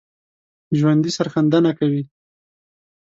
[0.77, 2.03] ژوندي سرښندنه کوي